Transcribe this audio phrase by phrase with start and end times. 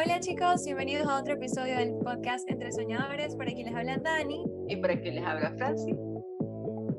[0.00, 3.34] Hola chicos, bienvenidos a otro episodio del podcast Entre Soñadores.
[3.34, 4.44] Por aquí les habla Dani.
[4.68, 5.92] Y por aquí les habla Franci.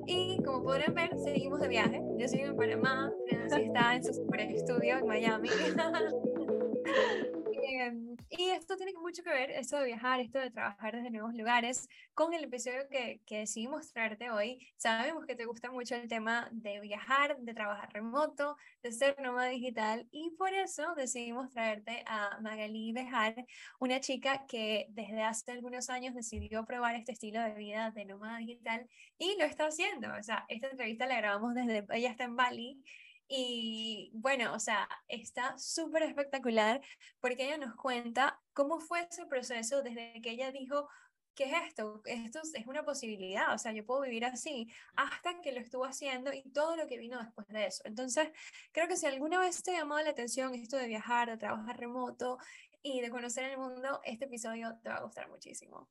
[0.05, 2.01] Y como podrán ver, seguimos de viaje.
[2.17, 5.47] Yo sigo en Panamá, Franci está en su super estudio en Miami.
[7.71, 11.35] Em, y esto tiene mucho que ver, esto de viajar, esto de trabajar desde nuevos
[11.35, 14.67] lugares, con el episodio que, que decidimos traerte hoy.
[14.75, 19.49] Sabemos que te gusta mucho el tema de viajar, de trabajar remoto, de ser nómada
[19.49, 23.35] digital, y por eso decidimos traerte a Magali Bejar,
[23.79, 28.39] una chica que desde hace algunos años decidió probar este estilo de vida de nómada
[28.39, 30.07] digital y lo está haciendo.
[30.19, 32.83] O sea, esta entrevista la grabamos desde, ella está en Bali
[33.31, 36.81] y bueno, o sea, está súper espectacular
[37.19, 40.89] porque ella nos cuenta cómo fue ese proceso desde que ella dijo,
[41.35, 42.01] ¿qué es esto?
[42.05, 46.33] Esto es una posibilidad, o sea, yo puedo vivir así, hasta que lo estuvo haciendo
[46.33, 47.83] y todo lo que vino después de eso.
[47.85, 48.29] Entonces,
[48.71, 51.77] creo que si alguna vez te ha llamado la atención esto de viajar, de trabajar
[51.77, 52.39] remoto
[52.81, 55.87] y de conocer el mundo, este episodio te va a gustar muchísimo.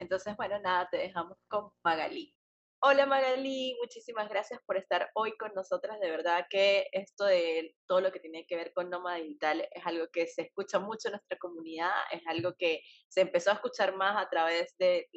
[0.00, 2.34] Entonces, bueno, nada, te dejamos con Magalí.
[2.84, 6.00] Hola Magali, muchísimas gracias por estar hoy con nosotras.
[6.00, 9.86] De verdad que esto de todo lo que tiene que ver con nómada digital es
[9.86, 13.94] algo que se escucha mucho en nuestra comunidad, es algo que se empezó a escuchar
[13.94, 15.08] más a través de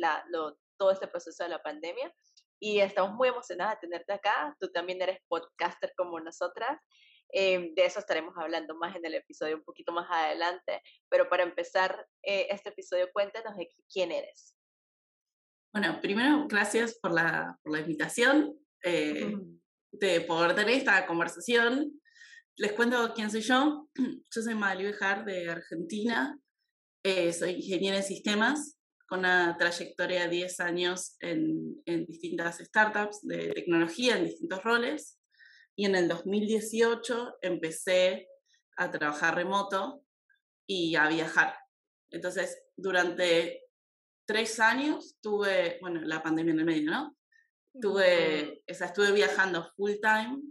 [0.78, 2.14] todo este proceso de la pandemia
[2.60, 4.56] y estamos muy emocionadas de tenerte acá.
[4.60, 6.80] Tú también eres podcaster como nosotras.
[7.34, 11.42] Eh, de eso estaremos hablando más en el episodio un poquito más adelante, pero para
[11.42, 14.55] empezar eh, este episodio, cuéntanos de quién eres.
[15.76, 19.36] Bueno, primero, gracias por la, por la invitación, eh,
[19.92, 22.02] de poder tener esta conversación.
[22.56, 23.90] Les cuento quién soy yo.
[24.34, 26.40] Yo soy Magali Bejar de Argentina.
[27.04, 33.28] Eh, soy ingeniera en sistemas con una trayectoria de 10 años en, en, distintas startups
[33.28, 35.20] de tecnología, en distintos roles.
[35.76, 38.30] Y en el 2018 empecé
[38.78, 40.06] a trabajar remoto
[40.66, 41.58] y a viajar.
[42.12, 43.65] Entonces, durante
[44.26, 47.18] tres años tuve, bueno, la pandemia en el medio, ¿no?
[47.80, 50.42] Tuve, o sea, estuve viajando full time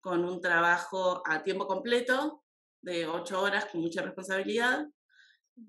[0.00, 2.44] con un trabajo a tiempo completo
[2.80, 4.86] de ocho horas con mucha responsabilidad,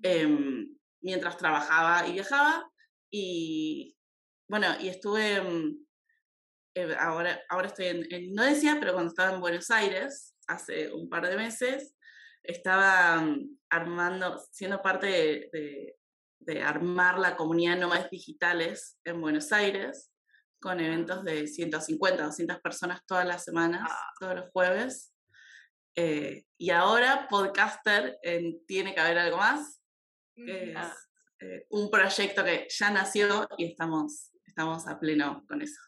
[0.02, 2.70] em, mientras trabajaba y viajaba.
[3.10, 3.96] Y
[4.48, 5.86] bueno, y estuve, mm,
[6.74, 11.08] eh, ahora, ahora estoy en, en, Indonesia, pero cuando estaba en Buenos Aires, hace un
[11.08, 11.94] par de meses,
[12.42, 15.99] estaba mm, armando, siendo parte de, de
[16.62, 20.12] armar la comunidad de nómadas digitales en Buenos Aires,
[20.60, 24.12] con eventos de 150, 200 personas todas las semanas, ah.
[24.18, 25.14] todos los jueves.
[25.96, 29.82] Eh, y ahora Podcaster en Tiene que haber algo más,
[30.34, 31.08] que es
[31.40, 35.80] eh, un proyecto que ya nació y estamos, estamos a pleno con eso.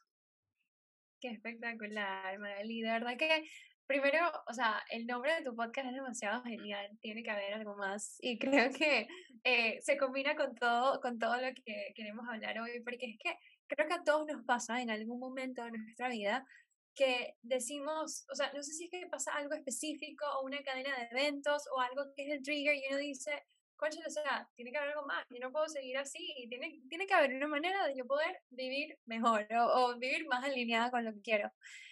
[1.21, 2.83] Qué espectacular, Magali.
[2.83, 3.49] De verdad que
[3.87, 7.77] primero, o sea, el nombre de tu podcast es demasiado genial, tiene que haber algo
[7.77, 9.07] más y creo que
[9.45, 13.37] eh, se combina con todo, con todo lo que queremos hablar hoy, porque es que
[13.69, 16.47] creo que a todos nos pasa en algún momento de nuestra vida
[16.95, 20.95] que decimos, o sea, no sé si es que pasa algo específico o una cadena
[20.97, 23.43] de eventos o algo que es el trigger y uno dice,
[23.83, 26.81] concha, o sea, tiene que haber algo más, yo no puedo seguir así, y tiene,
[26.89, 31.05] tiene que haber una manera de yo poder vivir mejor o, vivir más alineada con
[31.05, 31.51] lo que quiero.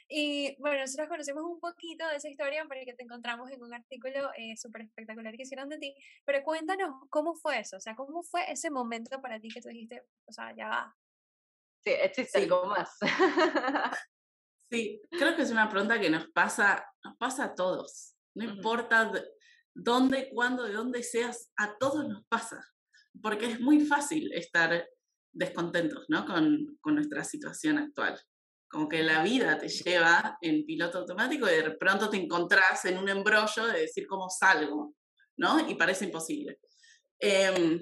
[0.08, 4.30] Y bueno, nosotros conocemos un poquito de esa historia porque te encontramos en un artículo
[4.36, 8.22] eh, súper espectacular que hicieron de ti, pero cuéntanos cómo fue eso, o sea, cómo
[8.22, 10.96] fue ese momento para ti que tú dijiste, o sea, ya va.
[11.84, 12.98] Sí, existe algo más.
[14.70, 18.14] sí, creo que es una pregunta que nos pasa, nos pasa a todos.
[18.34, 19.10] No importa
[19.82, 22.64] dónde, cuándo, de dónde seas, a todos nos pasa,
[23.22, 24.88] porque es muy fácil estar
[25.32, 26.26] descontentos ¿no?
[26.26, 28.20] con, con nuestra situación actual.
[28.68, 32.98] Como que la vida te lleva en piloto automático y de pronto te encontrás en
[32.98, 34.94] un embrollo de decir cómo salgo,
[35.36, 35.68] ¿no?
[35.68, 36.60] Y parece imposible.
[37.18, 37.80] Eh,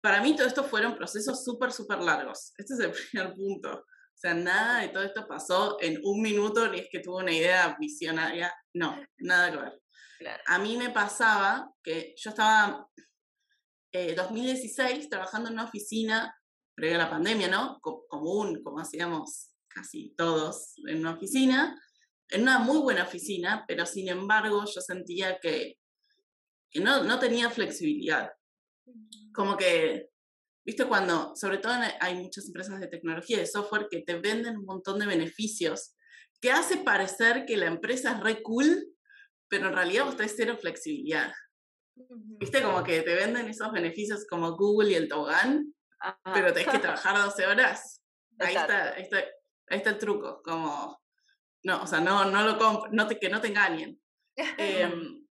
[0.00, 2.52] para mí todo esto fueron procesos súper, súper largos.
[2.56, 3.70] Este es el primer punto.
[3.72, 7.32] O sea, nada de todo esto pasó en un minuto, ni es que tuve una
[7.32, 8.52] idea visionaria.
[8.74, 9.80] No, nada que ver.
[10.46, 12.88] A mí me pasaba que yo estaba
[13.92, 16.34] eh, 2016 trabajando en una oficina
[16.74, 17.80] previa a la pandemia, ¿no?
[17.80, 21.80] común, como hacíamos casi todos en una oficina,
[22.30, 25.78] en una muy buena oficina, pero sin embargo yo sentía que,
[26.70, 28.30] que no, no tenía flexibilidad.
[29.32, 30.10] Como que,
[30.64, 34.58] viste, cuando, sobre todo hay muchas empresas de tecnología y de software que te venden
[34.58, 35.94] un montón de beneficios,
[36.40, 38.86] que hace parecer que la empresa es re cool,
[39.48, 41.32] pero en realidad vos tenés cero flexibilidad.
[42.38, 42.62] ¿Viste?
[42.62, 45.74] Como que te venden esos beneficios como Google y el Tobogán,
[46.32, 48.02] pero tenés que trabajar 12 horas.
[48.40, 51.02] Ahí está, ahí está, ahí está el truco, como,
[51.64, 54.00] no, o sea, no, no lo no te, que no te engañen.
[54.36, 55.26] Em,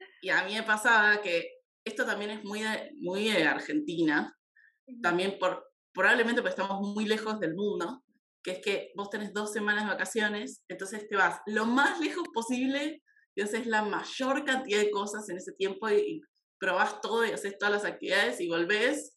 [0.22, 4.36] y a mí me pasaba que esto también es muy de, muy Argentina,
[5.00, 8.02] también por, probablemente porque estamos muy lejos del mundo,
[8.42, 12.26] que es que vos tenés dos semanas de vacaciones, entonces te vas lo más lejos
[12.34, 13.04] posible
[13.38, 16.20] y haces la mayor cantidad de cosas en ese tiempo y,
[16.58, 19.16] probás todo y haces todas las actividades y volvés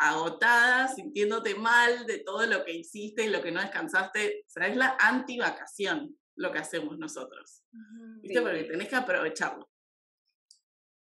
[0.00, 4.44] agotada, sintiéndote mal de todo lo que hiciste y lo que no descansaste.
[4.44, 7.62] O sea, es la anti-vacación lo que hacemos nosotros.
[8.22, 8.42] ¿Viste?
[8.42, 9.70] Porque tenés que aprovecharlo.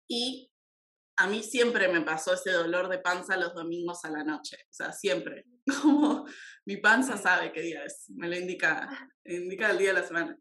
[0.09, 0.51] Y
[1.19, 4.57] a mí siempre me pasó ese dolor de panza los domingos a la noche.
[4.65, 5.45] O sea, siempre.
[5.83, 6.27] Como
[6.65, 8.07] mi panza sabe qué día es.
[8.09, 10.37] Me lo indica, indica el día de la semana.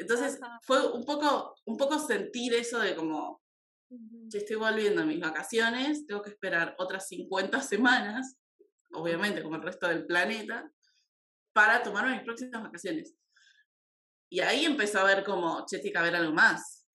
[0.00, 3.42] Entonces fue un poco, un poco sentir eso de como,
[4.30, 8.38] si estoy volviendo a mis vacaciones, tengo que esperar otras 50 semanas,
[8.92, 10.70] obviamente como el resto del planeta,
[11.52, 13.14] para tomar mis próximas vacaciones.
[14.30, 16.86] Y ahí empezó a ver como, che, tiene que haber algo más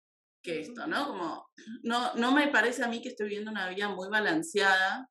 [0.42, 1.07] que esto, ¿no?
[1.07, 1.48] Como,
[1.84, 5.10] no, no me parece a mí que estoy viviendo una vida muy balanceada.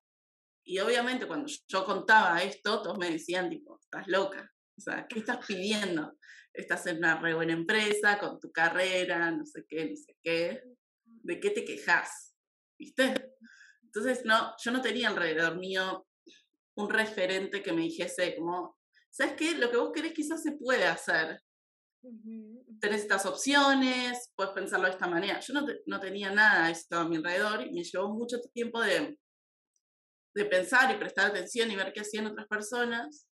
[0.64, 4.50] Y obviamente cuando yo contaba esto, todos me decían, tipo, estás loca.
[4.76, 6.17] O sea, ¿qué estás pidiendo?
[6.54, 10.62] Estás en una re buena empresa, con tu carrera, no sé qué, no sé qué.
[11.04, 12.34] ¿De qué te quejas?
[12.78, 13.32] ¿Viste?
[13.82, 16.06] Entonces, no, yo no tenía alrededor mío
[16.76, 18.78] un referente que me dijese como,
[19.10, 19.56] ¿sabes qué?
[19.56, 21.40] Lo que vos querés quizás se puede hacer
[22.80, 25.40] tenés estas opciones, puedes pensarlo de esta manera.
[25.40, 28.80] Yo no, no tenía nada de esto a mi alrededor y me llevó mucho tiempo
[28.80, 29.18] de,
[30.34, 33.26] de pensar y prestar atención y ver qué hacían otras personas,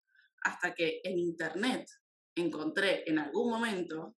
[0.43, 1.87] hasta que en internet
[2.40, 4.17] encontré en algún momento,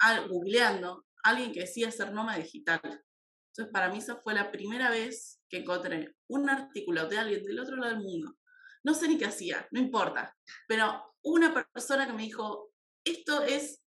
[0.00, 2.80] al, googleando, alguien que decía ser nómada digital.
[2.82, 7.60] Entonces, para mí esa fue la primera vez que encontré un artículo de alguien del
[7.60, 8.36] otro lado del mundo.
[8.84, 10.36] No sé ni qué hacía, no importa,
[10.68, 12.70] pero una persona que me dijo,
[13.04, 13.82] esto es,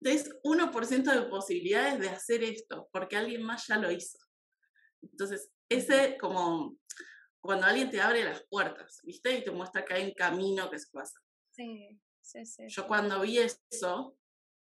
[0.00, 4.18] es 1% de posibilidades de hacer esto, porque alguien más ya lo hizo.
[5.02, 6.76] Entonces, ese como
[7.40, 9.38] cuando alguien te abre las puertas, ¿viste?
[9.38, 11.20] Y te muestra que hay un camino que se pasa.
[11.50, 12.64] Sí, sí, sí.
[12.68, 14.16] Yo cuando vi eso,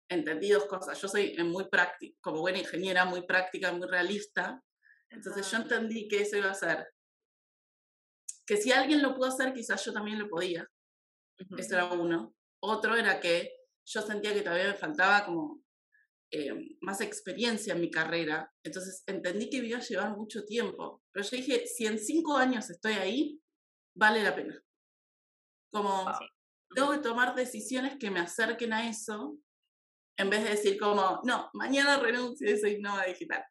[0.10, 1.00] entendí dos cosas.
[1.02, 4.64] Yo soy muy práctica, como buena ingeniera, muy práctica, muy realista.
[5.10, 6.88] Entonces yo entendí que eso iba a ser.
[8.46, 10.70] Que si alguien lo pudo hacer, quizás yo también lo podía.
[11.58, 12.36] Eso era uno.
[12.62, 13.52] Otro era que
[13.86, 15.64] yo sentía que todavía me faltaba como
[16.32, 18.52] eh, más experiencia en mi carrera.
[18.64, 21.04] Entonces entendí que iba a llevar mucho tiempo.
[21.12, 23.42] Pero yo dije, si en cinco años estoy ahí,
[23.96, 24.62] vale la pena.
[25.72, 26.06] Como
[26.78, 29.38] tengo que tomar decisiones que me acerquen a eso,
[30.18, 33.44] en vez de decir como, no, mañana renuncio y soy nómada digital.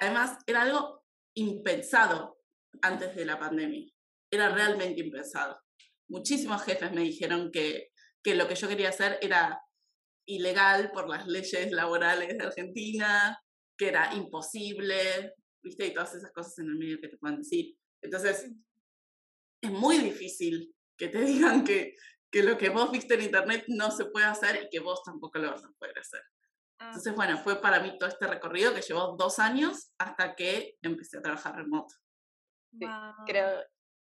[0.00, 1.04] Además, era algo
[1.34, 2.38] impensado
[2.82, 3.90] antes de la pandemia.
[4.30, 5.60] Era realmente impensado.
[6.08, 7.90] Muchísimos jefes me dijeron que
[8.26, 9.62] que lo que yo quería hacer era
[10.26, 13.40] ilegal por las leyes laborales de Argentina,
[13.78, 15.32] que era imposible,
[15.62, 15.86] ¿viste?
[15.86, 17.76] Y todas esas cosas en el medio que te pueden decir.
[18.02, 18.50] Entonces,
[19.62, 21.94] es muy difícil que te digan que,
[22.30, 25.38] que lo que vos viste en internet no se puede hacer y que vos tampoco
[25.38, 26.22] lo vas a poder hacer.
[26.78, 30.76] Ah, Entonces, bueno, fue para mí todo este recorrido que llevó dos años hasta que
[30.82, 31.94] empecé a trabajar remoto.
[33.26, 33.64] creo,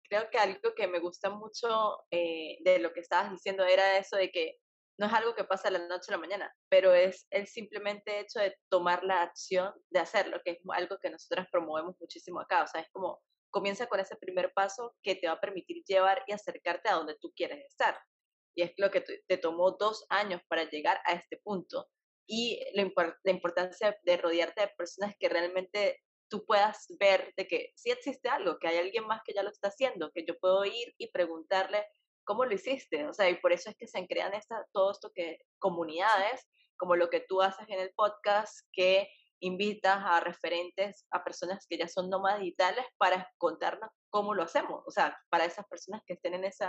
[0.08, 4.16] creo que algo que me gusta mucho eh, de lo que estabas diciendo era eso
[4.16, 4.58] de que
[4.98, 8.20] no es algo que pasa de la noche a la mañana, pero es el simplemente
[8.20, 12.62] hecho de tomar la acción de hacerlo, que es algo que nosotras promovemos muchísimo acá.
[12.62, 13.20] O sea, es como
[13.54, 17.16] comienza con ese primer paso que te va a permitir llevar y acercarte a donde
[17.20, 17.96] tú quieres estar.
[18.56, 21.88] Y es lo que te tomó dos años para llegar a este punto.
[22.26, 22.82] Y la,
[23.30, 28.58] importancia de rodearte de personas que realmente tú puedas ver de que sí existe algo,
[28.58, 31.86] que hay alguien más que ya lo está haciendo, que yo puedo ir y preguntarle
[32.24, 35.12] cómo lo hiciste, o sea, y por eso es que se crean esta, todo esto
[35.14, 39.08] que comunidades, como lo que tú haces en el podcast, que
[39.40, 44.82] invitas a referentes, a personas que ya son nómadas digitales para contarnos cómo lo hacemos,
[44.86, 46.66] o sea, para esas personas que estén en ese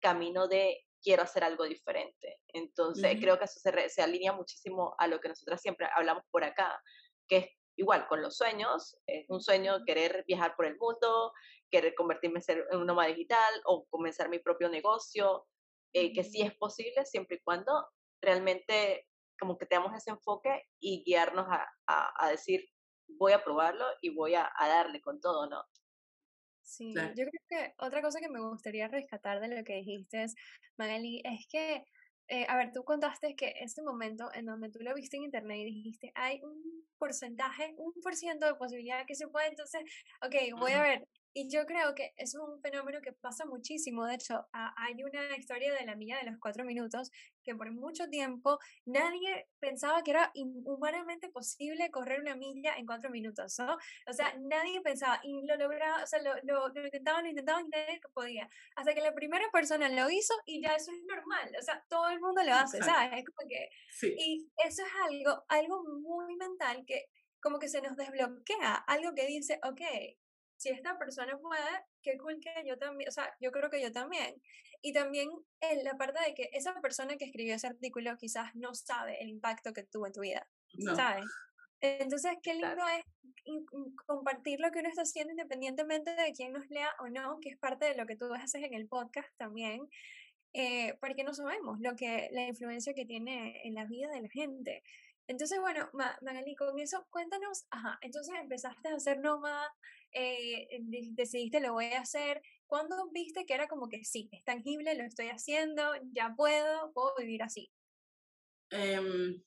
[0.00, 2.40] camino de quiero hacer algo diferente.
[2.48, 6.44] Entonces, creo que eso se, se, alinea muchísimo a lo que nosotras siempre hablamos por
[6.44, 6.80] acá,
[7.28, 11.32] que es igual con los sueños, es un sueño querer viajar por el mundo,
[11.70, 15.46] querer convertirme en un nómada digital o comenzar mi propio negocio,
[15.92, 17.88] eh, que sí es posible siempre y cuando
[18.20, 19.06] realmente
[19.38, 22.64] como que tengamos ese enfoque y guiarnos a, a, decir,
[23.06, 25.62] voy a probarlo y voy a, a, darle con todo, ¿no?
[26.62, 30.26] Sí, yo creo que otra cosa que me gustaría rescatar de lo que dijiste,
[30.76, 31.84] Magali, es que
[32.30, 35.56] eh, a ver, tú contaste que ese momento en donde tú lo viste en internet
[35.60, 39.80] y dijiste, hay un porcentaje, un por ciento de posibilidad que se puede, entonces,
[40.20, 41.08] ok, voy a ver.
[41.38, 44.04] Y yo creo que es un fenómeno que pasa muchísimo.
[44.04, 47.12] De hecho, hay una historia de la milla de los cuatro minutos
[47.44, 53.10] que por mucho tiempo nadie pensaba que era humanamente posible correr una milla en cuatro
[53.10, 53.76] minutos, ¿no?
[54.08, 57.66] O sea, nadie pensaba y lo lograba, o sea, lo, lo, lo intentaban, lo intentaban
[57.66, 58.50] y nadie podía.
[58.74, 61.52] Hasta que la primera persona lo hizo y ya eso es normal.
[61.56, 63.16] O sea, todo el mundo lo hace, ¿sabes?
[63.16, 63.70] Es como que...
[64.18, 67.04] Y eso es algo, algo muy mental que
[67.40, 69.82] como que se nos desbloquea, algo que dice, ok,
[70.58, 71.70] si esta persona puede,
[72.02, 74.34] qué cool que yo también, o sea, yo creo que yo también.
[74.82, 78.74] Y también en la parte de que esa persona que escribió ese artículo quizás no
[78.74, 80.46] sabe el impacto que tuvo en tu vida,
[80.94, 81.24] ¿sabes?
[81.80, 83.04] Entonces, qué lindo es
[84.04, 87.56] compartir lo que uno está haciendo independientemente de quién nos lea o no, que es
[87.56, 89.88] parte de lo que tú haces en el podcast también,
[90.54, 94.28] eh, porque no sabemos lo que, la influencia que tiene en la vida de la
[94.28, 94.82] gente.
[95.28, 99.70] Entonces, bueno, Magali, con eso, cuéntanos, ajá, entonces empezaste a ser nómada,
[100.10, 100.66] eh,
[101.10, 105.04] decidiste lo voy a hacer, ¿cuándo viste que era como que sí, es tangible, lo
[105.04, 107.70] estoy haciendo, ya puedo, puedo vivir así?
[108.70, 109.42] Em,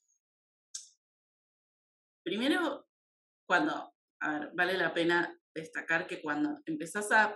[2.23, 2.87] primero,
[3.47, 7.35] cuando, a ver, vale la pena destacar que cuando empezás a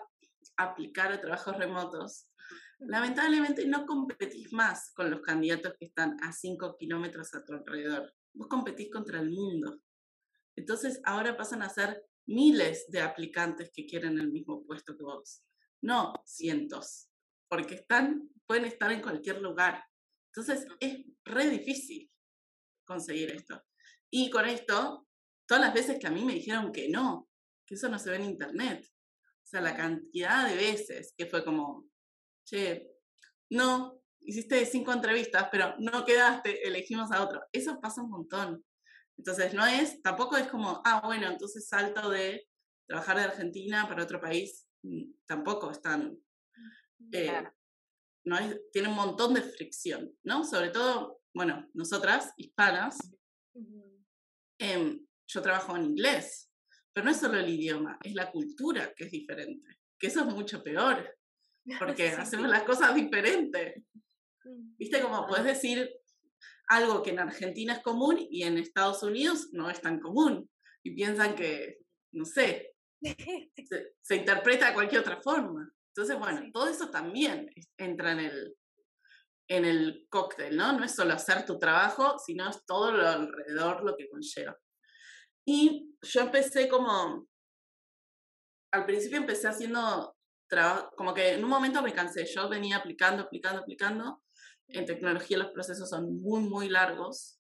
[0.58, 2.30] aplicar a trabajos remotos,
[2.78, 8.14] lamentablemente no competís más con los candidatos que están a 5 kilómetros a tu alrededor.
[8.36, 9.82] Vos competís contra el mundo.
[10.56, 15.44] Entonces ahora pasan a ser miles de aplicantes que quieren el mismo puesto que vos.
[15.82, 17.10] No cientos,
[17.48, 19.84] porque están, pueden estar en cualquier lugar.
[20.27, 22.12] Entonces es re difícil
[22.86, 23.63] conseguir esto.
[24.10, 25.08] Y con esto,
[25.48, 27.30] todas las veces que a mí me dijeron que no,
[27.65, 28.86] que eso no se ve en internet.
[29.44, 31.88] O sea, la cantidad de veces que fue como,
[32.46, 32.88] che,
[33.50, 37.41] no, hiciste cinco entrevistas, pero no quedaste, elegimos a otro.
[37.51, 38.63] Eso pasa un montón.
[39.17, 42.48] Entonces, no es, tampoco es como, ah, bueno, entonces salto de
[42.88, 46.17] trabajar de Argentina para otro país, mm, tampoco están,
[47.12, 47.44] eh,
[48.25, 50.44] no es, tiene un montón de fricción, ¿no?
[50.44, 52.98] Sobre todo, bueno, nosotras, hispanas,
[54.60, 56.51] em, yo trabajo en inglés,
[56.94, 60.27] pero no es solo el idioma, es la cultura que es diferente, que eso es
[60.27, 61.17] mucho peor,
[61.79, 63.84] porque hacemos las cosas diferentes.
[64.46, 64.75] Mm.
[64.78, 65.02] ¿Viste?
[65.02, 65.90] Como puedes decir
[66.68, 70.50] algo que en Argentina es común y en Estados Unidos no es tan común.
[70.84, 71.80] Y piensan que,
[72.14, 72.75] no sé,
[74.02, 75.70] se, interpreta de cualquier otra forma.
[75.90, 78.56] Entonces, bueno, todo eso también entra en el,
[79.48, 80.74] en el cóctel, ¿no?
[80.74, 84.58] No es solo hacer tu trabajo, sino es todo lo alrededor lo que conlleva.
[85.48, 87.28] Y yo empecé como,
[88.74, 90.16] al principio empecé haciendo
[90.50, 94.24] trabajo, como que en un momento me cansé, yo venía aplicando, aplicando, aplicando,
[94.68, 97.40] en tecnología los procesos son muy, muy largos.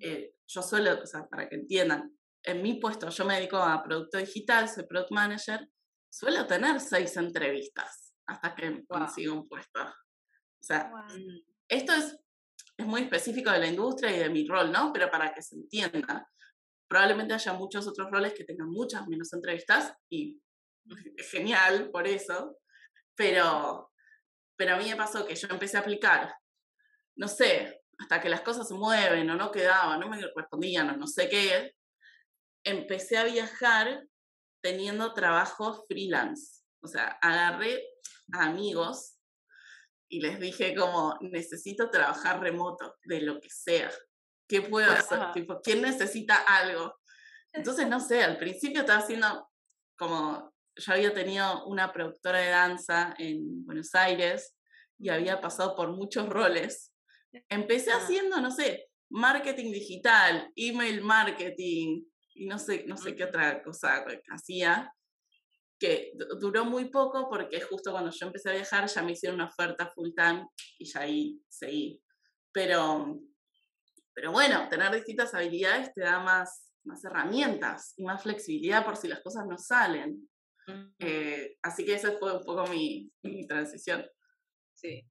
[0.00, 3.82] Eh, yo suelo, o sea, para que entiendan, en mi puesto yo me dedico a
[3.82, 5.68] producto digital, soy product manager,
[6.10, 9.80] suelo tener seis entrevistas hasta que consigo un puesto.
[9.82, 12.18] O sea, mm, esto es,
[12.76, 14.92] es muy específico de la industria y de mi rol, ¿no?
[14.92, 16.28] Pero para que se entienda,
[16.88, 20.40] probablemente haya muchos otros roles que tengan muchas menos entrevistas y
[21.30, 22.58] genial por eso,
[23.14, 23.87] pero
[24.58, 26.34] pero a mí me pasó que yo empecé a aplicar,
[27.16, 30.96] no sé, hasta que las cosas se mueven o no quedaban, no me respondían o
[30.96, 31.74] no sé qué,
[32.64, 34.04] empecé a viajar
[34.60, 36.64] teniendo trabajo freelance.
[36.82, 37.82] O sea, agarré
[38.32, 39.16] a amigos
[40.08, 43.90] y les dije como, necesito trabajar remoto, de lo que sea.
[44.48, 45.32] ¿Qué puedo hacer?
[45.32, 46.98] Tipo, ¿quién necesita algo?
[47.52, 49.48] Entonces, no sé, al principio estaba haciendo
[49.96, 54.56] como yo había tenido una productora de danza en Buenos Aires
[54.98, 56.92] y había pasado por muchos roles.
[57.48, 57.98] Empecé ah.
[57.98, 62.04] haciendo, no sé, marketing digital, email marketing
[62.34, 64.92] y no sé, no sé qué otra cosa hacía,
[65.78, 69.48] que duró muy poco porque justo cuando yo empecé a viajar ya me hicieron una
[69.48, 70.46] oferta full time
[70.78, 72.02] y ya ahí seguí.
[72.52, 73.20] Pero,
[74.14, 79.08] pero bueno, tener distintas habilidades te da más, más herramientas y más flexibilidad por si
[79.08, 80.28] las cosas no salen.
[80.98, 84.06] Eh, así que esa fue un poco mi, mi, transición.
[84.74, 85.04] Sí.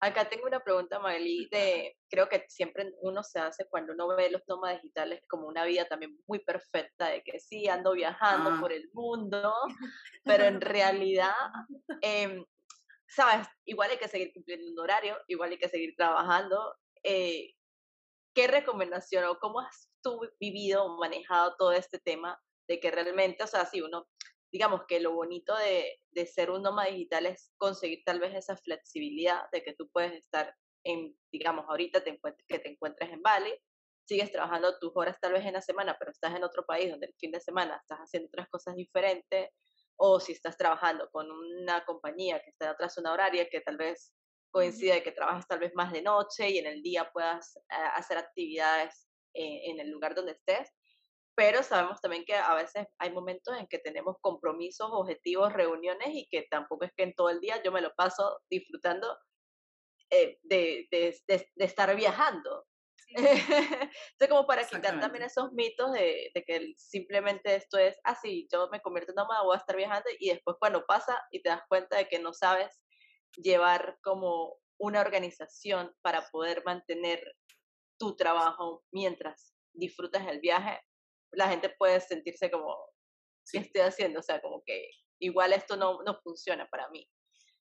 [0.00, 4.30] Acá tengo una pregunta, Magali, de, creo que siempre uno se hace cuando uno ve
[4.30, 8.58] los tomas digitales como una vida también muy perfecta, de que sí, ando viajando ah.
[8.60, 9.54] por el mundo,
[10.24, 11.32] pero en realidad,
[12.02, 12.44] eh,
[13.08, 16.76] sabes, igual hay que seguir cumpliendo un horario, igual hay que seguir trabajando.
[17.02, 17.54] Eh,
[18.34, 23.44] ¿Qué recomendación o cómo has tú vivido o manejado todo este tema de que realmente,
[23.44, 24.06] o sea, si uno
[24.54, 28.56] digamos que lo bonito de, de ser un nómada digital es conseguir tal vez esa
[28.56, 33.52] flexibilidad de que tú puedes estar en, digamos, ahorita te que te encuentres en Bali,
[34.06, 37.06] sigues trabajando tus horas tal vez en la semana, pero estás en otro país donde
[37.06, 39.50] el fin de semana estás haciendo otras cosas diferentes,
[39.96, 43.76] o si estás trabajando con una compañía que está en otra zona horaria, que tal
[43.76, 44.14] vez
[44.52, 47.60] coincide que trabajas tal vez más de noche y en el día puedas eh,
[47.94, 50.70] hacer actividades en el lugar donde estés,
[51.36, 56.28] pero sabemos también que a veces hay momentos en que tenemos compromisos, objetivos, reuniones y
[56.30, 59.16] que tampoco es que en todo el día yo me lo paso disfrutando
[60.10, 62.66] eh, de, de, de, estar viajando.
[63.08, 68.68] Entonces, como para quitar también esos mitos de, de, que simplemente esto es así, yo
[68.70, 71.62] me convierto en nómada, voy a estar viajando y después cuando pasa y te das
[71.68, 72.82] cuenta de que no sabes
[73.36, 77.34] llevar como una organización para poder mantener
[77.98, 80.80] tu trabajo mientras disfrutas el viaje,
[81.36, 82.76] la gente puede sentirse como,
[83.50, 84.20] ¿qué estoy haciendo?
[84.20, 84.88] O sea, como que
[85.20, 87.08] igual esto no, no funciona para mí.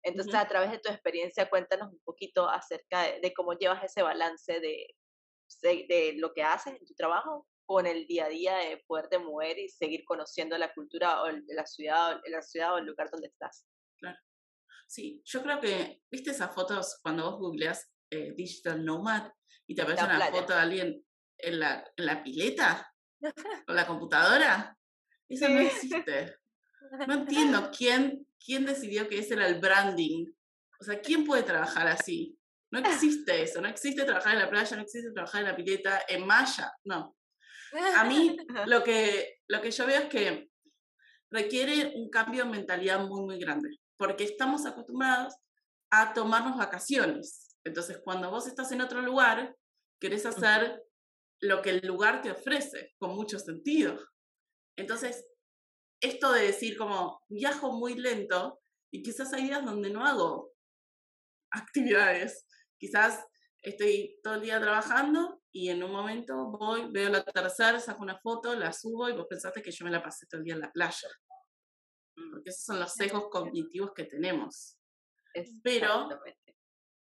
[0.03, 4.59] Entonces, a través de tu experiencia, cuéntanos un poquito acerca de, cómo llevas ese balance
[4.59, 4.87] de,
[5.63, 9.57] de, lo que haces en tu trabajo con el día a día de poderte mover
[9.57, 13.29] y seguir conociendo la cultura o de la ciudad, la ciudad o el lugar donde
[13.29, 13.65] estás.
[13.97, 14.19] Claro.
[14.87, 19.31] Sí, yo creo que, ¿viste esas fotos cuando vos googleas eh, Digital Nomad
[19.65, 21.05] y te aparece una foto de alguien
[21.39, 22.94] en la, en la pileta?
[23.65, 24.77] Con la computadora.
[25.27, 26.37] Eso no existe.
[27.07, 30.31] No entiendo quién, quién decidió que ese era el branding.
[30.79, 32.37] O sea, ¿quién puede trabajar así?
[32.71, 36.01] No existe eso, no existe trabajar en la playa, no existe trabajar en la pileta,
[36.07, 37.15] en malla, no.
[37.95, 38.35] A mí
[38.67, 40.49] lo que, lo que yo veo es que
[41.31, 45.35] requiere un cambio de mentalidad muy, muy grande, porque estamos acostumbrados
[45.89, 47.55] a tomarnos vacaciones.
[47.63, 49.55] Entonces, cuando vos estás en otro lugar,
[49.99, 50.83] querés hacer
[51.45, 53.97] lo que el lugar te ofrece, con mucho sentido.
[54.75, 55.25] Entonces,
[56.01, 58.61] esto de decir como viajo muy lento
[58.91, 60.53] y quizás hay días donde no hago
[61.51, 62.45] actividades,
[62.77, 63.25] quizás
[63.61, 68.19] estoy todo el día trabajando y en un momento voy, veo la tercera, saco una
[68.19, 70.61] foto, la subo y vos pensaste que yo me la pasé todo el día en
[70.61, 71.07] la playa.
[72.31, 74.77] Porque esos son los sesgos cognitivos que tenemos.
[75.63, 76.09] Pero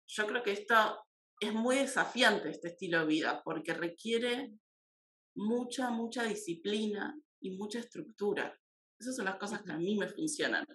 [0.07, 1.05] yo creo que esto
[1.39, 4.51] es muy desafiante este estilo de vida porque requiere
[5.35, 8.57] mucha, mucha disciplina y mucha estructura.
[8.99, 10.65] Esas son las cosas que a mí me funcionan.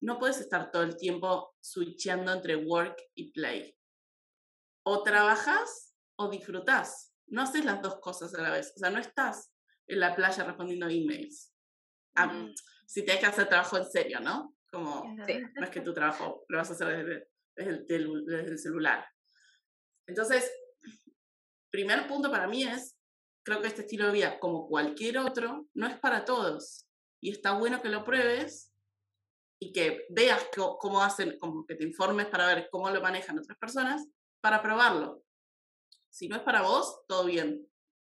[0.00, 3.76] No puedes estar todo el tiempo switchando entre work y play.
[4.84, 7.12] O trabajas o disfrutas.
[7.26, 8.72] No haces las dos cosas a la vez.
[8.74, 9.52] O sea, no estás
[9.86, 11.52] en la playa respondiendo emails.
[12.86, 14.56] Si tienes que hacer trabajo en serio, ¿no?
[14.72, 19.04] Como, no es que tu trabajo lo vas a hacer desde el celular.
[20.10, 20.52] Entonces,
[21.70, 22.98] primer punto para mí es,
[23.44, 26.88] creo que este estilo de vida, como cualquier otro, no es para todos.
[27.22, 28.74] Y está bueno que lo pruebes
[29.60, 30.48] y que veas
[30.80, 34.04] cómo hacen, como que te informes para ver cómo lo manejan otras personas,
[34.40, 35.22] para probarlo.
[36.08, 37.64] Si no es para vos, todo bien.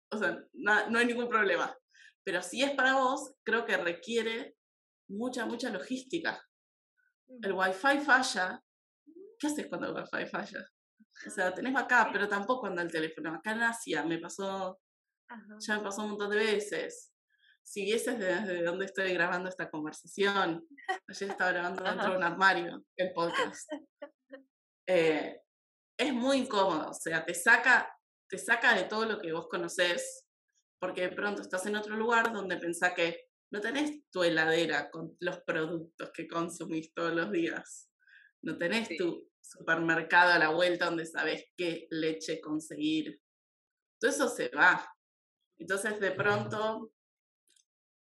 [0.09, 1.77] O sea, no, hay ningún problema.
[2.23, 4.55] Pero si es para vos, creo que requiere
[5.07, 6.43] mucha, mucha logística.
[7.43, 8.63] El wifi falla.
[9.37, 10.67] ¿Qué haces cuando el wifi falla?
[11.25, 13.33] O sea, tenés acá, pero tampoco anda el teléfono.
[13.33, 14.79] Acá en Asia me pasó,
[15.59, 17.11] ya me pasó un montón de veces.
[17.63, 20.67] Si vieses desde donde estoy grabando esta conversación,
[21.07, 23.71] ayer estaba grabando dentro de un armario el podcast.
[24.87, 25.39] Eh,
[25.97, 27.95] es muy incómodo, o sea, te saca,
[28.27, 30.25] te saca de todo lo que vos conocés,
[30.79, 35.15] porque de pronto estás en otro lugar donde pensás que no tenés tu heladera con
[35.19, 37.90] los productos que consumís todos los días.
[38.43, 43.19] No tenés tu, supermercado a la vuelta donde sabes qué leche conseguir.
[43.99, 44.87] Todo eso se va.
[45.57, 46.91] Entonces de pronto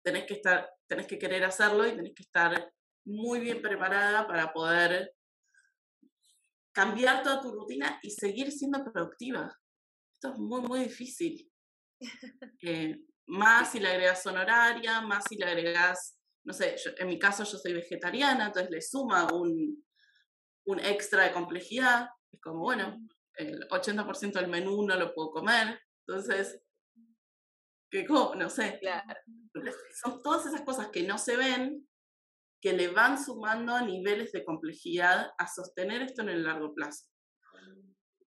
[0.01, 2.71] tenés que estar, tenés que querer hacerlo y tenés que estar
[3.05, 5.13] muy bien preparada para poder
[6.71, 9.55] cambiar toda tu rutina y seguir siendo productiva.
[10.13, 11.49] Esto es muy, muy difícil.
[12.61, 17.43] Eh, más si le agregas honoraria, más si le agregas, no sé, en mi caso
[17.43, 19.83] yo soy vegetariana, entonces le suma un,
[20.65, 22.09] un extra de complejidad.
[22.31, 22.97] Es como, bueno,
[23.37, 26.61] el 80% del menú no lo puedo comer, entonces,
[27.89, 28.35] ¿qué como?
[28.35, 28.79] No sé.
[30.03, 31.87] Son todas esas cosas que no se ven,
[32.61, 37.05] que le van sumando niveles de complejidad a sostener esto en el largo plazo.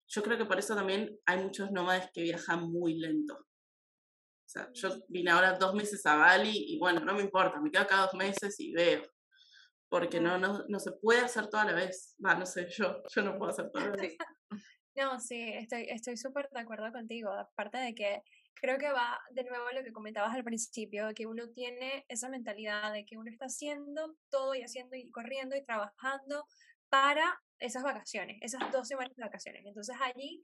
[0.08, 3.36] Yo creo que por eso también hay muchos nómades que viajan muy lento.
[3.36, 7.72] O sea, yo vine ahora dos meses a Bali y bueno, no me importa, me
[7.72, 9.02] quedo acá dos meses y veo
[9.92, 12.16] porque no, no, no se puede hacer toda la vez.
[12.26, 14.18] Va, no sé, yo, yo no puedo hacer toda la vez.
[14.94, 17.32] No, sí, estoy estoy súper de acuerdo contigo.
[17.32, 18.22] Aparte de que
[18.54, 22.28] creo que va de nuevo a lo que comentabas al principio, que uno tiene esa
[22.28, 26.46] mentalidad de que uno está haciendo todo y haciendo y corriendo y trabajando
[26.90, 29.64] para esas vacaciones, esas dos semanas de vacaciones.
[29.66, 30.44] Entonces allí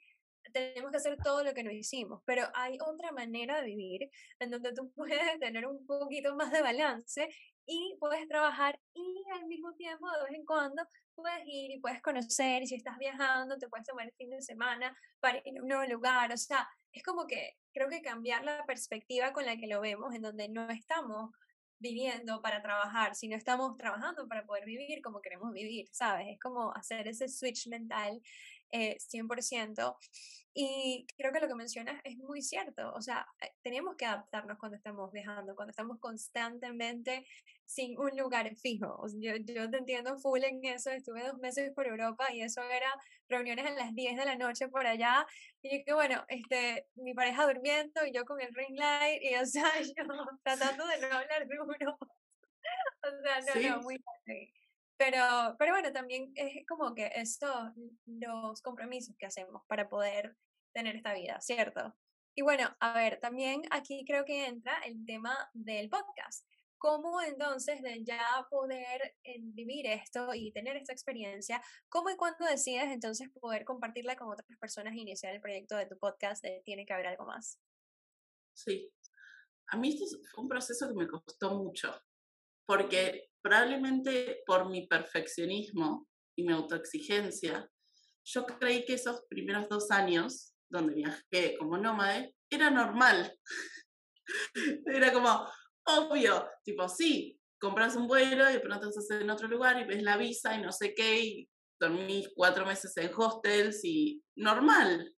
[0.53, 4.49] tenemos que hacer todo lo que no hicimos, pero hay otra manera de vivir en
[4.49, 7.27] donde tú puedes tener un poquito más de balance
[7.67, 12.01] y puedes trabajar y al mismo tiempo de vez en cuando puedes ir y puedes
[12.01, 15.61] conocer y si estás viajando te puedes tomar el fin de semana para ir a
[15.61, 19.57] un nuevo lugar, o sea, es como que creo que cambiar la perspectiva con la
[19.57, 21.31] que lo vemos, en donde no estamos
[21.79, 26.27] viviendo para trabajar, sino estamos trabajando para poder vivir como queremos vivir, ¿sabes?
[26.29, 28.21] Es como hacer ese switch mental
[28.71, 29.95] eh, 100%.
[30.59, 32.91] Y creo que lo que mencionas es muy cierto.
[32.95, 37.27] O sea, eh, tenemos que adaptarnos cuando estamos viajando, cuando estamos constantemente
[37.63, 39.05] sin un lugar fijo.
[39.19, 40.89] yo, yo te entiendo full en eso.
[40.89, 42.91] Estuve dos meses por Europa y eso era
[43.29, 45.27] reuniones a las 10 de la noche por allá.
[45.61, 49.45] Y que bueno, este, mi pareja durmiendo y yo con el ring light y o
[49.45, 49.63] sea,
[49.95, 50.05] yo
[50.41, 51.99] tratando de no hablar duro.
[53.03, 54.03] o sea, no, no, muy
[54.97, 57.47] pero, pero bueno, también es como que esto,
[58.07, 60.35] los compromisos que hacemos para poder
[60.77, 61.95] tener esta vida, ¿cierto?
[62.35, 66.45] Y bueno, a ver, también aquí creo que entra el tema del podcast.
[66.77, 71.59] ¿Cómo entonces de ya poder eh, vivir esto y tener esta experiencia,
[71.89, 75.87] cómo y cuándo decides entonces poder compartirla con otras personas e iniciar el proyecto de
[75.87, 77.59] tu podcast de Tiene que haber algo más?
[78.53, 78.93] Sí,
[79.69, 81.91] a mí esto fue un proceso que me costó mucho,
[82.67, 87.67] porque probablemente por mi perfeccionismo y mi autoexigencia,
[88.23, 93.31] yo creí que esos primeros dos años, donde viajé como nómade, era normal.
[94.85, 95.47] era como,
[95.85, 100.03] obvio, tipo, sí, compras un vuelo y de pronto estás en otro lugar y ves
[100.03, 101.49] la visa y no sé qué, y
[101.79, 105.13] dormís cuatro meses en hostels y normal.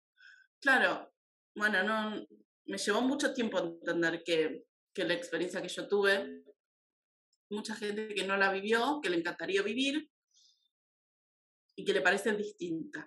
[0.60, 1.12] Claro,
[1.54, 2.26] bueno, no,
[2.66, 6.44] me llevó mucho tiempo entender que, que la experiencia que yo tuve
[7.50, 10.08] mucha gente que no la vivió, que le encantaría vivir
[11.76, 13.04] y que le parece distinta.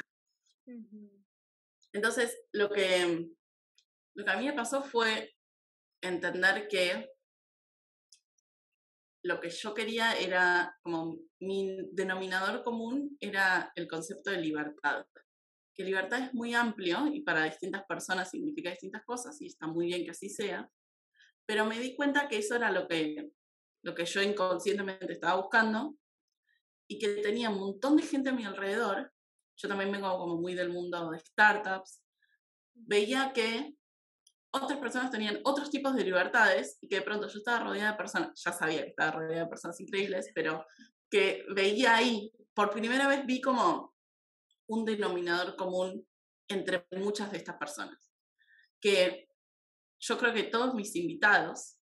[1.93, 3.29] Entonces, lo que,
[4.15, 5.35] lo que a mí me pasó fue
[6.01, 7.09] entender que
[9.23, 15.05] lo que yo quería era, como mi denominador común era el concepto de libertad.
[15.75, 19.87] Que libertad es muy amplio y para distintas personas significa distintas cosas y está muy
[19.87, 20.69] bien que así sea,
[21.45, 23.31] pero me di cuenta que eso era lo que
[23.83, 25.97] lo que yo inconscientemente estaba buscando,
[26.91, 29.13] y que tenía un montón de gente a mi alrededor,
[29.61, 32.01] yo también vengo como muy del mundo de startups,
[32.73, 33.75] veía que
[34.51, 37.97] otras personas tenían otros tipos de libertades y que de pronto yo estaba rodeada de
[37.97, 40.65] personas, ya sabía que estaba rodeada de personas increíbles, pero
[41.09, 43.95] que veía ahí, por primera vez vi como
[44.67, 46.05] un denominador común
[46.47, 48.11] entre muchas de estas personas,
[48.79, 49.29] que
[49.99, 51.77] yo creo que todos mis invitados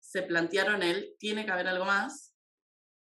[0.00, 2.34] se plantearon el, tiene que haber algo más,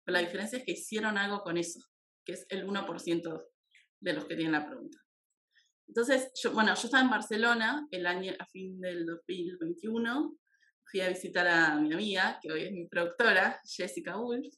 [0.04, 1.80] pero la diferencia es que hicieron algo con eso,
[2.24, 3.46] que es el 1%
[4.00, 5.00] de los que tienen la pregunta.
[5.88, 10.38] Entonces, yo, bueno, yo estaba en Barcelona el año, a fin del 2021,
[10.84, 14.54] fui a visitar a mi amiga, que hoy es mi productora, Jessica Wolf,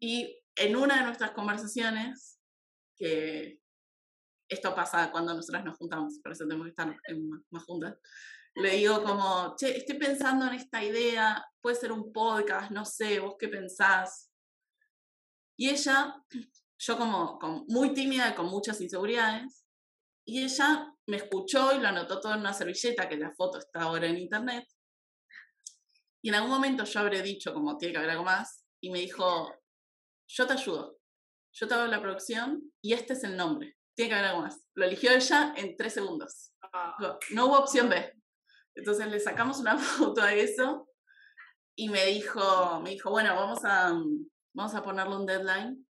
[0.00, 2.38] y en una de nuestras conversaciones,
[2.96, 3.60] que
[4.48, 6.96] esto pasa cuando nosotras nos juntamos, por eso tenemos que estar
[7.50, 7.96] más juntas,
[8.54, 13.18] le digo como, che, estoy pensando en esta idea, puede ser un podcast, no sé,
[13.18, 14.30] vos qué pensás.
[15.56, 16.14] Y ella,
[16.84, 19.64] yo como, muy tímida y con muchas inseguridades,
[20.26, 23.82] y ella me escuchó y lo anotó todo en una servilleta, que la foto está
[23.82, 24.66] ahora en internet.
[26.24, 28.98] Y en algún momento yo habré dicho como tiene que haber algo más, y me
[28.98, 29.54] dijo,
[30.28, 30.98] yo te ayudo,
[31.52, 34.60] yo te hago la producción y este es el nombre, tiene que haber algo más.
[34.74, 36.52] Lo eligió ella en tres segundos.
[36.62, 36.96] Ah.
[37.30, 38.12] No hubo opción B.
[38.74, 40.88] Entonces le sacamos una foto a eso
[41.76, 43.92] y me dijo, me dijo, bueno, vamos a,
[44.52, 45.86] vamos a ponerle un deadline.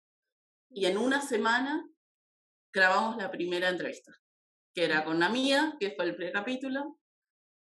[0.73, 1.85] Y en una semana
[2.73, 4.13] grabamos la primera entrevista,
[4.73, 6.99] que era con una amiga, que fue el primer capítulo,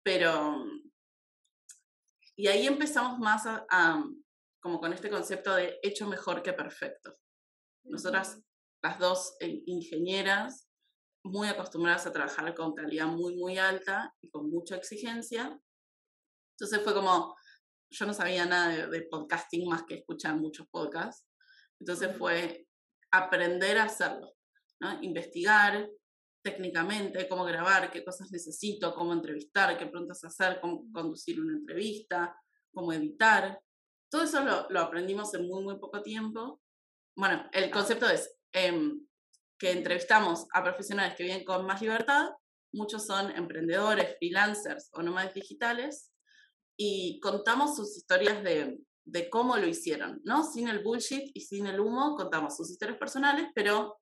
[0.04, 0.64] pero...
[2.36, 4.04] Y ahí empezamos más a,
[4.62, 7.18] como con este concepto de hecho mejor que perfecto.
[7.84, 8.42] Nosotras,
[8.82, 10.70] las dos eh, ingenieras,
[11.24, 15.60] muy acostumbradas a trabajar con calidad muy, muy alta y con mucha exigencia.
[16.58, 17.36] Entonces fue como,
[17.90, 21.26] yo no sabía nada de, podcasting más que escuchar muchos podcasts.
[21.80, 22.69] Entonces fue
[23.12, 24.34] aprender a hacerlo,
[24.80, 25.02] ¿no?
[25.02, 25.90] investigar
[26.42, 32.36] técnicamente cómo grabar, qué cosas necesito, cómo entrevistar, qué preguntas hacer, cómo conducir una entrevista,
[32.74, 33.60] cómo editar.
[34.10, 36.62] Todo eso lo, lo aprendimos en muy, muy poco tiempo.
[37.16, 39.06] Bueno, el concepto es, em,
[39.60, 42.30] que entrevistamos a profesionales que viven con más libertad,
[42.72, 46.12] muchos son emprendedores, freelancers o nómades digitales,
[46.78, 48.80] y contamos sus historias de,
[49.12, 50.44] de cómo lo hicieron, ¿no?
[50.44, 54.00] Sin el bullshit y sin el humo, contamos sus historias personales, pero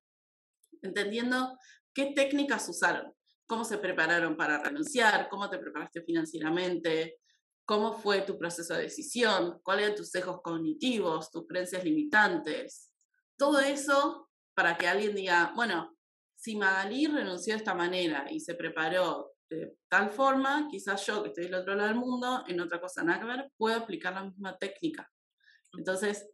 [0.81, 1.57] entendiendo
[1.93, 3.13] qué técnicas usaron,
[3.45, 7.19] cómo se prepararon para renunciar, cómo te preparaste financieramente,
[7.65, 12.91] cómo fue tu proceso de decisión, cuáles eran tus sesgos cognitivos, tus creencias limitantes.
[13.37, 15.97] Todo eso para que alguien diga, bueno,
[16.35, 21.29] si Magalí renunció de esta manera y se preparó de tal forma, quizás yo, que
[21.29, 24.23] estoy del otro lado del mundo, en otra cosa nada que ver, puedo aplicar la
[24.23, 25.09] misma técnica.
[25.73, 26.29] Entonces,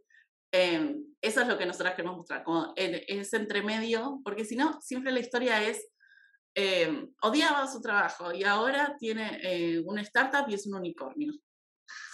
[0.51, 5.11] em, eso es lo que nosotras queremos mostrar, como ese entremedio, porque si no, siempre
[5.11, 5.87] la historia es,
[6.55, 11.33] eh, odiaba su trabajo y ahora tiene eh, una startup y es un unicornio.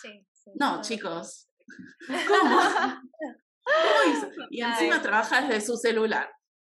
[0.02, 1.50] Sí, no, chicos.
[2.08, 2.60] ¿Cómo?
[3.64, 4.30] ¿Cómo hizo?
[4.50, 6.30] Y encima trabaja desde su celular.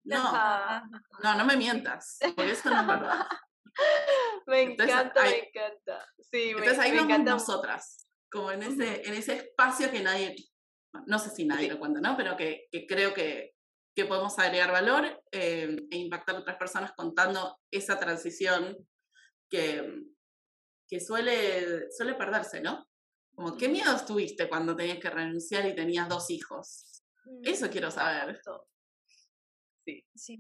[0.05, 0.33] No,
[1.23, 3.27] no, no me mientas, porque eso no es verdad.
[4.47, 6.07] Me encanta, me encanta.
[6.31, 10.35] Sí, entonces ahí vamos nosotras, como en ese, en ese espacio que nadie,
[11.07, 12.17] no sé si nadie lo cuenta, ¿no?
[12.17, 13.55] Pero que, que creo que,
[13.95, 18.77] que, podemos agregar valor eh, e impactar a otras personas contando esa transición
[19.49, 20.03] que,
[20.89, 22.89] que suele, suele perderse, ¿no?
[23.35, 27.03] Como, ¿qué miedos tuviste cuando tenías que renunciar y tenías dos hijos?
[27.25, 27.41] Mm.
[27.45, 28.41] Eso quiero saber.
[29.85, 30.05] Sí.
[30.15, 30.39] sí.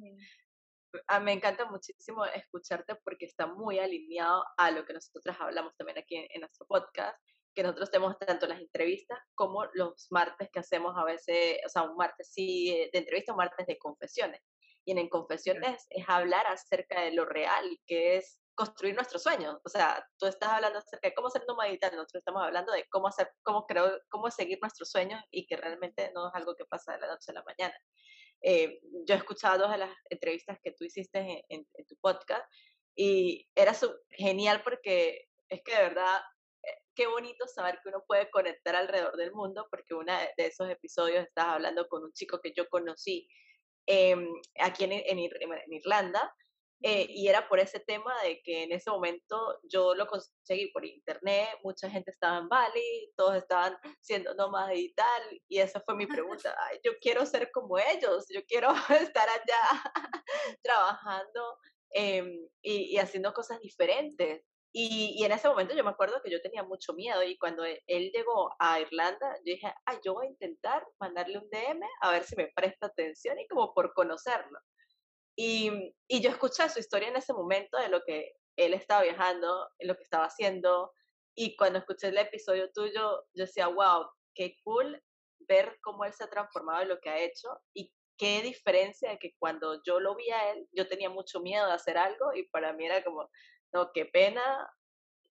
[1.06, 5.98] Ah, me encanta muchísimo escucharte porque está muy alineado a lo que nosotros hablamos también
[5.98, 7.16] aquí en, nuestro podcast,
[7.54, 11.82] que nosotros tenemos tanto las entrevistas como los martes que hacemos a veces, o sea,
[11.82, 14.40] un martes sí de entrevista, un martes de confesiones.
[14.84, 19.58] Y en, confesiones es hablar acerca de lo real, que es construir nuestros sueños.
[19.64, 23.08] O sea, tú estás hablando acerca de cómo ser nómada nosotros estamos hablando de cómo
[23.08, 26.92] hacer, cómo creo, cómo seguir nuestros sueños y que realmente no es algo que pasa
[26.92, 27.74] de la noche a la mañana.
[28.42, 32.44] Eh, yo he escuchado dos de las entrevistas que tú hiciste en, tu podcast
[32.96, 33.72] y era
[34.10, 36.20] genial porque es que de verdad,
[36.64, 40.68] eh, qué bonito saber que uno puede conectar alrededor del mundo porque uno de esos
[40.68, 43.28] episodios estás hablando con un chico que yo conocí
[43.86, 44.28] em,
[44.58, 46.34] aquí en, en Irlanda
[46.84, 50.84] eh, y era por ese tema de que en ese momento yo lo conseguí por
[50.84, 55.94] internet, mucha gente estaba en Bali, todos estaban siendo nómadas y tal, y esa fue
[55.94, 56.06] mi
[56.40, 58.72] pregunta, yo quiero ser como ellos, yo quiero
[59.14, 59.82] estar allá
[60.62, 61.58] trabajando
[61.90, 64.42] em, y, y, haciendo cosas diferentes.
[64.74, 67.64] Y, y, en ese momento yo me acuerdo que yo tenía mucho miedo y cuando
[67.64, 71.82] e, él, llegó a Irlanda, yo dije, ay, yo voy a intentar mandarle un DM
[72.00, 74.58] a ver si me presta atención y como por conocerlo.
[75.36, 79.68] Y, y yo escuché su historia en ese momento de lo que él estaba viajando,
[79.80, 80.92] lo que estaba haciendo.
[81.34, 85.02] Y cuando escuché el episodio tuyo, yo decía, wow, qué cool
[85.48, 89.18] ver cómo él se ha transformado en lo que ha hecho y qué diferencia de
[89.18, 92.44] que cuando yo lo vi a él, yo tenía mucho miedo de hacer algo y
[92.48, 93.28] para mí era como,
[93.72, 94.42] no, qué pena.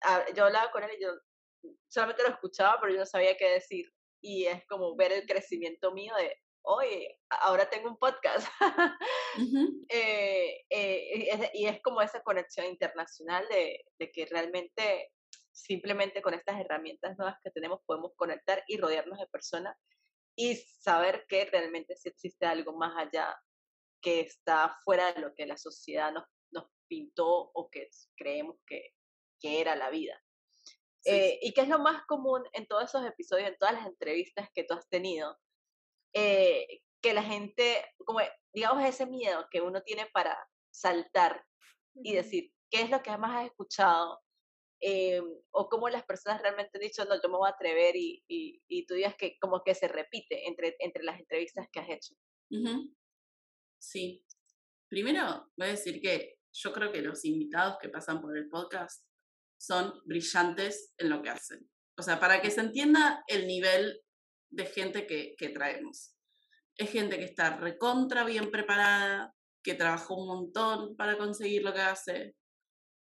[0.03, 1.13] Ah, yo hablaba con él y yo
[1.89, 3.93] solamente lo escuchaba, pero yo no sabía qué decir.
[4.23, 6.35] Y es como ver el crecimiento mío de,
[6.69, 8.47] oye, ahora tengo un podcast.
[9.91, 15.13] Eh, eh, y es como esa conexión internacional de, que realmente
[15.53, 19.77] simplemente con estas herramientas nuevas que tenemos podemos conectar y rodearnos de personas
[20.35, 23.41] y saber que realmente sí existe algo más allá
[24.01, 28.93] que está fuera de lo que la sociedad nos, nos pintó o que creemos que,
[29.41, 30.21] que era la vida.
[31.05, 34.49] Eh, ¿Y qué es lo más común en todos esos episodios, en todas las entrevistas
[34.53, 35.39] que tú has tenido?
[36.21, 38.19] Eh, que la gente, como
[38.53, 40.37] digamos ese miedo que uno tiene para
[40.69, 41.45] saltar
[41.95, 44.19] y decir, ¿qué es lo que más has escuchado?
[44.81, 48.25] Eh, o cómo las personas realmente han dicho, no, yo me voy a atrever y,
[48.27, 52.15] y, tú digas que como que se repite entre, entre las entrevistas que has hecho.
[53.81, 54.25] Sí.
[54.89, 59.05] Primero voy a decir que yo creo que los invitados que pasan por el podcast
[59.57, 61.71] son brillantes en lo que hacen.
[61.97, 64.03] O sea, para que se entienda el nivel
[64.51, 66.15] de gente que, que traemos.
[66.77, 71.81] Es gente que está recontra bien preparada, que trabajó un montón para conseguir lo que
[71.81, 72.37] hace,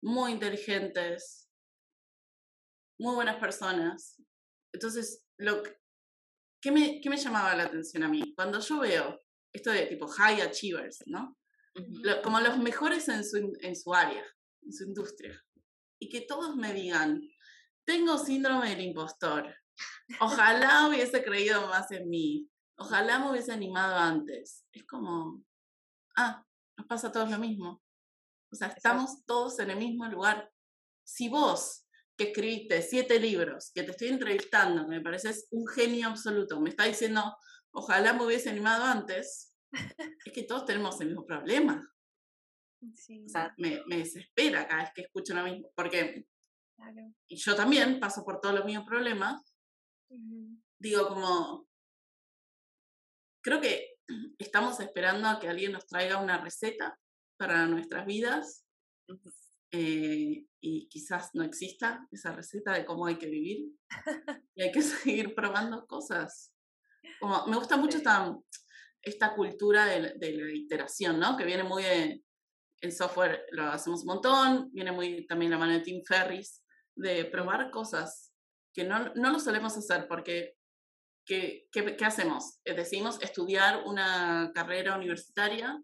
[0.03, 1.49] muy inteligentes,
[2.99, 4.21] muy buenas personas.
[4.73, 5.63] Entonces, lo
[6.61, 8.35] ¿qué, me, ¿qué me llamaba la atención a mí?
[8.35, 11.37] Cuando yo veo esto de tipo high achievers, ¿no?
[12.23, 14.25] como los mejores en su, en su área,
[14.63, 15.43] en su industria.
[16.01, 17.21] Y que todos me digan,
[17.85, 19.55] tengo síndrome del impostor,
[20.21, 22.49] Ojalá hubiese creído más en mí.
[22.77, 24.65] Ojalá me hubiese animado antes.
[24.73, 25.43] Es como,
[26.17, 26.45] ah,
[26.77, 27.83] nos pasa a todos lo mismo.
[28.53, 30.51] O sea, estamos todos en el mismo lugar.
[31.05, 36.61] Si vos, que escribiste siete libros, que te estoy entrevistando, me pareces un genio absoluto,
[36.61, 37.37] me está diciendo,
[37.73, 41.91] ojalá me hubiese animado antes, es que todos tenemos el mismo problema.
[42.81, 46.27] O sea, me, me desespera cada vez que escucho lo mismo, porque
[47.29, 49.54] y yo también paso por todos los mismos problemas,
[50.79, 51.69] Digo, como,
[53.43, 53.97] creo que
[54.39, 56.99] estamos esperando a que alguien nos traiga una receta
[57.37, 58.65] para nuestras vidas.
[59.71, 63.71] eh, y quizás no exista esa receta de cómo hay que vivir
[64.55, 66.53] y hay que seguir probando cosas.
[67.21, 68.35] Como, me gusta mucho esta,
[69.03, 71.37] esta cultura de, la iteración, ¿no?
[71.37, 72.25] Que viene muy de,
[72.81, 76.63] en software, lo hacemos un montón, viene muy también la mano de Tim Ferris,
[76.97, 78.34] de probar cosas
[78.75, 80.57] que no, no lo solemos hacer porque
[81.25, 82.61] ¿qué, qué, qué hacemos?
[82.65, 85.83] Eh, Decimos estudiar una carrera universitaria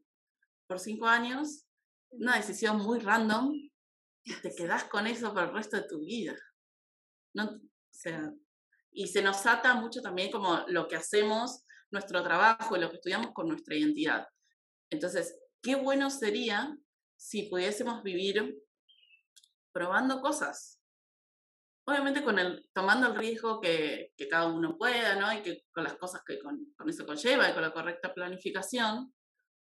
[0.66, 1.66] por cinco años,
[2.10, 3.52] una decisión muy random,
[4.24, 6.36] y te quedas con eso por el resto de tu vida.
[7.34, 8.32] No, o sea,
[8.92, 12.96] y se nos ata mucho también como lo que hacemos, nuestro trabajo y lo que
[12.96, 14.28] estudiamos con nuestra identidad.
[14.90, 16.76] Entonces, qué bueno sería
[17.16, 18.56] si pudiésemos vivir
[19.72, 20.79] probando cosas.
[21.90, 25.32] Obviamente con el, tomando el riesgo que, que cada uno pueda, ¿no?
[25.32, 29.12] Y que con las cosas que con, con, eso conlleva y con la correcta planificación,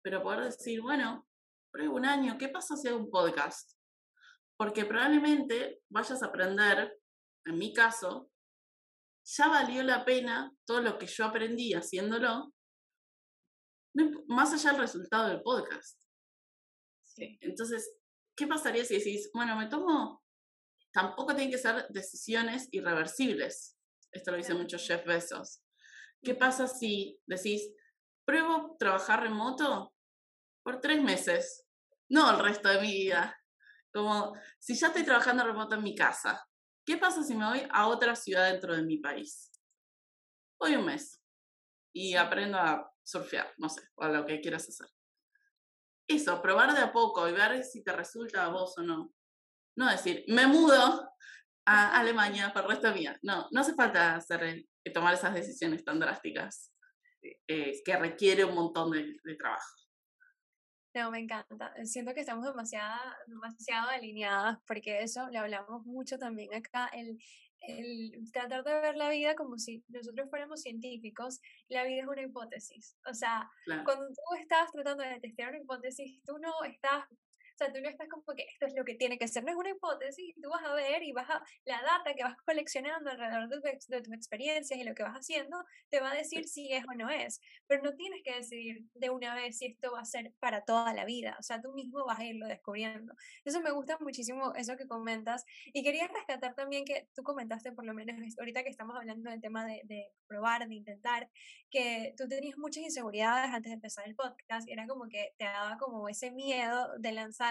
[0.03, 1.29] pero poder decir, bueno,
[1.71, 3.79] pruebo un año, ¿qué pasa si hago un podcast?
[4.57, 6.99] Porque probablemente vayas a aprender,
[7.45, 8.29] en mi caso,
[9.25, 12.53] ya valió la pena todo lo que yo aprendí haciéndolo,
[14.27, 16.03] más allá del resultado del podcast.
[17.05, 17.39] Sí.
[17.41, 17.97] Entonces,
[18.37, 20.25] ¿qué pasaría si decís, bueno, me tomo,
[20.97, 23.77] tampoco tienen que ser decisiones irreversibles?
[24.11, 25.63] Esto lo dice mucho Jeff Bezos.
[26.23, 27.71] ¿Qué pasa si decís,
[28.25, 29.93] pruebo trabajar remoto
[30.63, 31.67] por tres meses,
[32.09, 33.39] no el resto de mi vida?
[33.93, 36.49] Como si ya estoy trabajando remoto en mi casa,
[36.87, 39.53] ¿qué pasa si me voy a otra ciudad dentro de mi país?
[40.59, 41.23] Voy un mes
[41.93, 44.89] y aprendo a surfear, no sé, o a lo que quieras hacer.
[46.09, 49.13] Eso, probar de a poco y ver si te resulta a vos o no.
[49.77, 51.11] No decir, me mudo
[51.67, 53.19] a Alemania para el resto de mi vida.
[53.23, 54.43] No, no hace falta hacer,
[54.85, 56.73] eh, tomar esas decisiones tan drásticas
[57.23, 59.75] eh, que requiere un montón de, de trabajo.
[60.95, 61.75] No, me encanta.
[61.85, 67.19] Siento que estamos demasiado, demasiado alineadas porque eso lo hablamos mucho también acá, el,
[67.61, 72.23] el tratar de ver la vida como si nosotros fuéramos científicos, la vida es una
[72.23, 72.97] hipótesis.
[73.11, 73.51] O sea,
[73.85, 77.05] cuando tú estás tratando de testear una hipótesis, tú no estás
[77.57, 79.51] o sea, tú no estás como que esto es lo que tiene que ser, no
[79.51, 83.11] es una hipótesis, tú vas a ver y vas a, la data que vas coleccionando
[83.11, 86.71] alrededor de, de tus experiencias y lo que vas haciendo, te va a decir si
[86.71, 90.01] es o no es, pero no tienes que decidir de una vez si esto va
[90.01, 93.15] a ser para toda la vida, o sea, tú mismo vas a irlo descubriendo.
[93.47, 97.87] Eso me gusta muchísimo, eso que comentas, y quería rescatar también que tú comentaste, por
[97.87, 101.31] lo menos ahorita que estamos hablando del tema de, de probar, de intentar,
[101.71, 105.79] que tú tenías muchas inseguridades antes de empezar el podcast, era como que te daba
[105.79, 107.46] como ese miedo de lanzar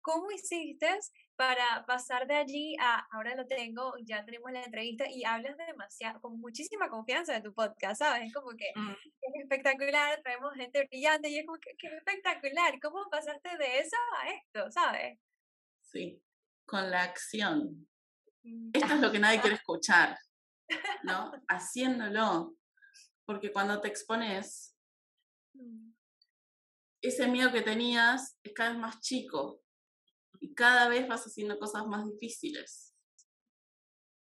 [0.00, 0.88] ¿Cómo hiciste
[1.36, 6.20] para pasar de allí a ahora lo tengo, ya tenemos la entrevista y hablas demasiado,
[6.20, 8.32] con muchísima confianza de tu podcast, ¿sabes?
[8.32, 8.90] Como que mm.
[8.90, 12.78] es espectacular, traemos gente brillante y es como que, es espectacular.
[12.80, 15.18] ¿Cómo pasaste de eso a esto, sabes?
[15.80, 16.22] Sí,
[16.66, 17.88] con la acción.
[18.42, 18.70] Mm.
[18.72, 20.18] Esto es lo que nadie quiere escuchar,
[21.02, 21.32] ¿no?
[21.48, 22.54] Haciéndolo.
[23.24, 24.76] Porque cuando te expones,
[25.54, 25.91] mm
[27.02, 29.60] ese miedo que tenías es cada vez más chico
[30.40, 32.94] y cada vez vas haciendo cosas más difíciles.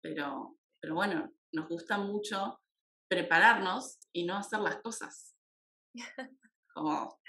[0.01, 2.61] Pero, pero bueno, nos gusta mucho
[3.09, 5.35] prepararnos y no hacer las cosas.
[6.73, 7.19] Como,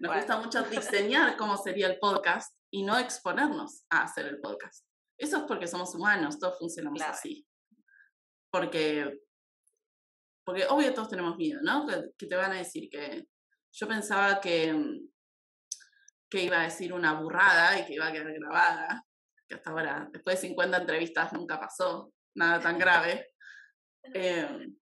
[0.00, 4.86] nos gusta mucho diseñar cómo sería el podcast y no exponernos a hacer el podcast.
[5.16, 7.46] Eso es porque somos humanos, todos funcionamos así.
[8.50, 9.20] Porque,
[10.44, 11.86] porque obvio todos tenemos miedo, ¿no?
[12.18, 13.28] que te van a decir que
[13.72, 15.08] yo pensaba que, mm,
[16.28, 19.04] que iba a decir una burrada y que iba a quedar grabada,
[19.48, 23.26] que hasta ahora, después de 50 entrevistas, nunca pasó nada tan grave.
[24.02, 24.74] Em,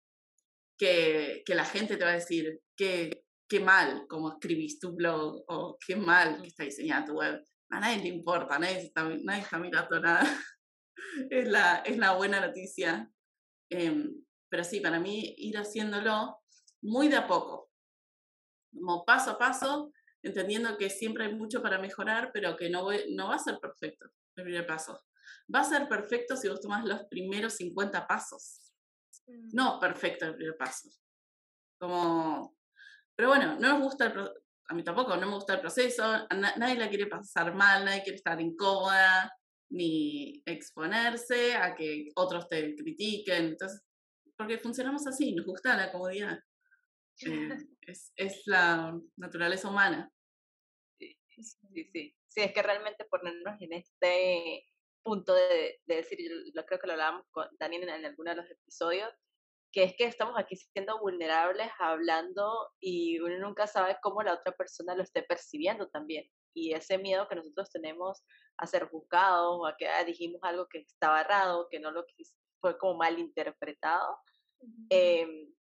[0.78, 5.42] que, que, la gente te va a decir qué, qué mal cómo escribís tu blog
[5.48, 7.42] o qué mal que está diseñada tu web.
[7.70, 10.20] A nadie le importa, nadie está, nadie está mirando nada.
[11.30, 13.10] es, la, es la buena noticia.
[13.70, 14.04] Eh,
[14.50, 16.38] pero sí, para mí ir haciéndolo
[16.82, 17.65] muy de a poco,
[18.78, 23.28] como paso a paso, entendiendo que siempre hay mucho para mejorar, pero que no, no
[23.28, 25.00] va a ser perfecto el primer paso.
[25.52, 28.72] Va a ser perfecto si vos tomás los primeros 50 pasos.
[29.26, 29.48] Mm.
[29.52, 30.88] No perfecto el primer paso.
[31.78, 32.56] Como,
[33.14, 34.30] pero bueno, no nos gusta el
[34.68, 38.16] a mí tampoco, no me gusta el proceso, nadie la quiere pasar mal, nadie quiere
[38.16, 39.32] estar incómoda,
[39.70, 43.46] ni exponerse a que otros te critiquen.
[43.46, 43.82] Entonces,
[44.36, 46.38] porque funcionamos así, nos gusta la comodidad.
[47.22, 50.10] Eh, es, es, la naturaleza humana.
[50.98, 52.16] Sí, sí, sí.
[52.28, 54.64] Sí, es que realmente ponernos en este
[55.02, 56.18] punto de, de decir,
[56.54, 59.10] yo creo que lo hablábamos con Daniel en, en alguno de los episodios,
[59.72, 64.52] que es que estamos aquí siendo vulnerables, hablando y uno nunca sabe cómo la otra
[64.52, 66.28] persona lo esté percibiendo también.
[66.54, 68.24] y ese miedo que nosotros tenemos
[68.56, 72.06] a ser juzgados o a que ah, dijimos algo que estaba errado, que no lo
[72.60, 74.18] fue como mal interpretado,
[74.88, 75.54] em,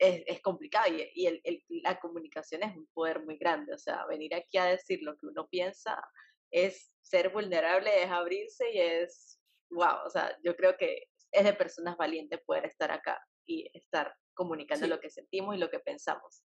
[0.00, 3.74] es, es, complicado y, y el, la comunicación es un poder muy grande.
[3.74, 6.02] O sea, venir aquí a decir lo que uno piensa
[6.50, 9.40] es ser vulnerable, es abrirse y es,
[9.70, 14.14] wow, o sea, yo creo que es de personas valientes poder estar acá y estar
[14.34, 16.42] comunicando lo que sentimos y lo que pensamos.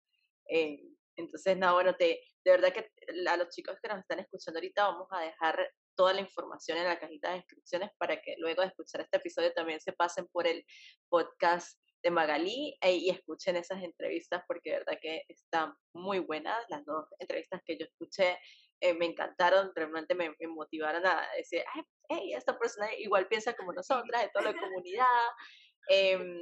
[0.47, 0.79] Eh,
[1.15, 2.91] entonces, no, bueno, te, de verdad que
[3.27, 6.85] a los chicos que nos están escuchando ahorita vamos a dejar toda la información en
[6.85, 10.47] la cajita de inscripciones para que luego de escuchar este episodio también se pasen por
[10.47, 10.63] el
[11.09, 16.57] podcast de Magalí eh, y escuchen esas entrevistas porque de verdad que están muy buenas.
[16.69, 18.37] Las dos entrevistas que yo escuché
[18.81, 23.73] eh, me encantaron, realmente me, motivaron a decir, ay, hey, esta persona igual piensa como
[23.73, 25.27] nosotras, de toda la comunidad.
[25.89, 26.41] Em,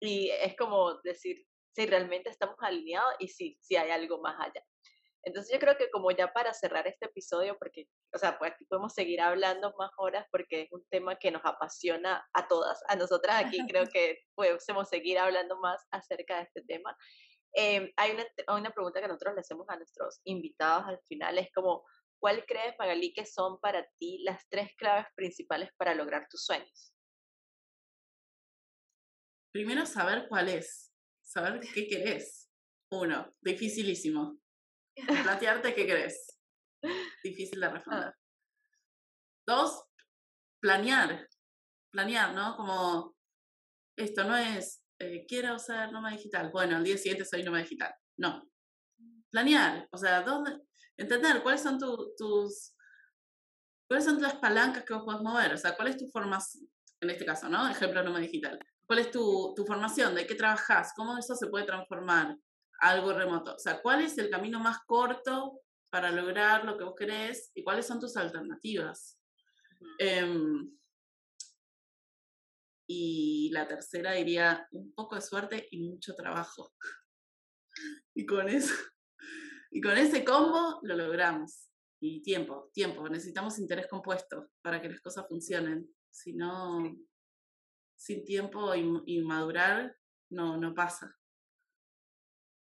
[0.00, 1.44] y es como decir,
[1.74, 4.62] si realmente estamos alineados y si hay algo más allá.
[5.24, 8.64] Entonces yo creo que como ya para cerrar este episodio, porque, o sea, pues aquí
[8.64, 12.96] podemos seguir hablando más horas porque es un tema que nos apasiona a todas, a
[12.96, 16.96] nosotras aquí creo que podemos seguir hablando más acerca de este tema.
[17.54, 18.24] Eh, hay una,
[18.56, 21.84] una pregunta que nosotros le hacemos a nuestros invitados al final, es como,
[22.18, 26.92] ¿cuál crees, Magalí, que son para ti las tres claves principales para lograr tus sueños?
[29.52, 32.50] Primero, saber cuál es, saber qué querés.
[32.90, 34.41] Uno, dificilísimo.
[34.94, 36.38] Plantearte qué querés.
[37.24, 38.08] Difícil de responder.
[38.08, 38.14] Ah.
[39.46, 39.84] Dos,
[40.60, 41.28] planear.
[41.90, 42.56] Planear, ¿no?
[42.56, 43.16] Como
[43.96, 46.50] esto no es, eh, quiero ser nómada digital.
[46.50, 47.94] Bueno, al día siguiente soy nómada digital.
[48.16, 48.48] No.
[49.30, 49.88] Planear.
[49.90, 50.58] O sea, ¿dónde,
[50.96, 52.74] entender cuáles son tus,
[53.88, 55.52] cuáles son las palancas que vos podés mover.
[55.54, 56.68] O sea, cuál es tu formación,
[57.00, 57.68] en este caso, ¿no?
[57.68, 58.58] Ejemplo nómada digital.
[58.86, 60.14] ¿Cuál es tu, tu formación?
[60.14, 60.92] ¿De qué trabajas?
[60.96, 62.36] ¿Cómo eso se puede transformar?
[62.82, 63.54] Algo remoto.
[63.54, 67.62] O sea, ¿cuál es el camino más corto para lograr lo que vos querés y
[67.62, 69.20] cuáles son tus alternativas?
[69.98, 70.68] Em,
[72.88, 76.74] y la tercera diría un poco de suerte y mucho trabajo.
[78.14, 78.74] y con eso,
[79.70, 81.68] y con ese combo lo logramos.
[82.00, 83.08] Y tiempo, tiempo.
[83.08, 85.88] Necesitamos interés compuesto para que las cosas funcionen.
[86.10, 86.82] Si no,
[87.94, 89.96] sin tiempo y, y madurar,
[90.30, 91.16] no, no pasa.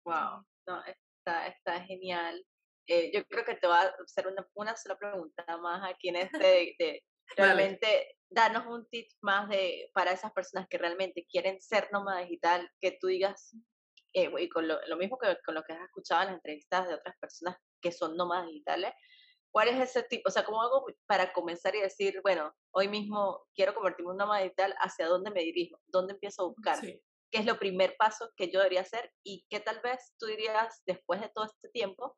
[0.06, 2.44] Wow, no, está, está genial.
[2.88, 6.16] Eh, yo creo que te va a hacer una, una sola pregunta más aquí en
[6.16, 7.04] este de,
[7.38, 12.70] realmente darnos un tip más de para esas personas que realmente quieren ser nómada digital,
[12.80, 13.56] que tú digas,
[14.14, 16.88] eh, y con lo, lo, mismo que con lo que has escuchado en las entrevistas
[16.88, 18.94] de otras personas que son nómadas digitales,
[19.52, 20.28] ¿cuál es ese tipo?
[20.28, 24.18] O sea, ¿cómo hago para comenzar y decir, bueno, hoy mismo quiero convertirme en un
[24.18, 25.80] nómada digital, ¿hacia dónde me dirijo?
[25.88, 26.78] ¿Dónde empiezo a buscar?
[26.78, 30.26] Sí qué es lo primer paso que yo debería hacer y qué tal vez tú
[30.26, 32.18] dirías después de todo este tiempo,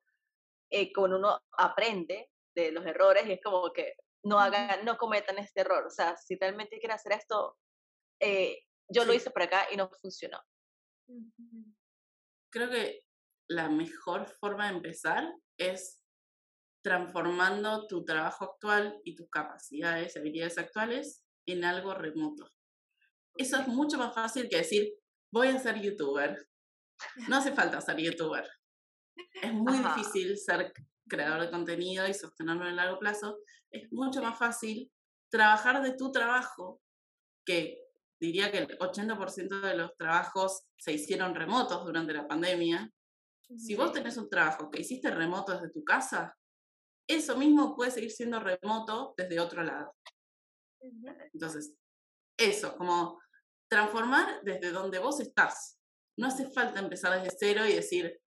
[0.72, 3.94] eh, cuando uno aprende de los errores y es como que
[4.24, 5.86] no hagan, no cometan este error.
[5.86, 7.58] O sea, si realmente quieren hacer esto,
[8.20, 10.42] eh, yo lo hice por acá y no funcionó.
[12.52, 13.02] Creo que
[13.50, 16.02] la mejor forma de empezar es
[16.84, 22.50] transformando tu trabajo actual y tus capacidades y habilidades actuales en algo remoto.
[23.38, 24.94] Eso es mucho más fácil que decir,
[25.34, 26.48] voy a ser youtuber.
[27.28, 28.48] No hace falta ser youtuber.
[29.42, 30.72] Es muy difícil ser
[31.10, 33.40] creador de contenido y sostenerlo en largo plazo.
[33.72, 34.92] Es mucho más fácil
[35.30, 36.80] trabajar de tu trabajo,
[37.44, 37.84] que
[38.20, 42.90] diría que el 80% de los trabajos se hicieron remotos durante la pandemia.
[43.58, 46.38] Si vos tenés un trabajo que hiciste remoto desde tu casa,
[47.08, 49.96] eso mismo puede seguir siendo remoto desde otro lado.
[51.34, 51.76] Entonces,
[52.38, 53.23] eso, como
[53.74, 55.80] transformar desde donde vos estás.
[56.16, 58.22] No hace falta empezar desde cero y decir,